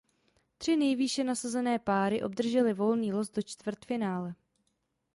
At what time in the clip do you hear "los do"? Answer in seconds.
3.13-3.41